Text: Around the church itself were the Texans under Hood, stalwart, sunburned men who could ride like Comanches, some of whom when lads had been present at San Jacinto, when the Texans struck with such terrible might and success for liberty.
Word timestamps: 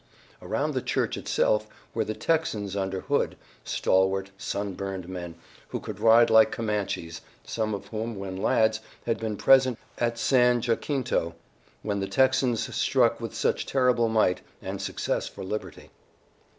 Around 0.41 0.73
the 0.73 0.81
church 0.81 1.15
itself 1.15 1.67
were 1.93 2.03
the 2.03 2.15
Texans 2.15 2.75
under 2.75 3.01
Hood, 3.01 3.37
stalwart, 3.63 4.31
sunburned 4.35 5.07
men 5.07 5.35
who 5.67 5.79
could 5.79 5.99
ride 5.99 6.31
like 6.31 6.51
Comanches, 6.51 7.21
some 7.43 7.75
of 7.75 7.85
whom 7.89 8.15
when 8.15 8.35
lads 8.35 8.79
had 9.05 9.19
been 9.19 9.37
present 9.37 9.77
at 9.99 10.17
San 10.17 10.59
Jacinto, 10.59 11.35
when 11.83 11.99
the 11.99 12.07
Texans 12.07 12.73
struck 12.75 13.21
with 13.21 13.35
such 13.35 13.67
terrible 13.67 14.09
might 14.09 14.41
and 14.59 14.81
success 14.81 15.27
for 15.27 15.43
liberty. 15.43 15.91